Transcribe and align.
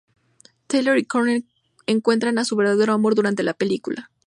Taylor 0.65 0.97
y 0.97 1.05
Courtney 1.05 1.45
encuentran 1.85 2.39
a 2.39 2.43
su 2.45 2.55
verdadero 2.55 2.93
amor 2.93 3.13
durante 3.13 3.43
la 3.43 3.53
película. 3.53 4.09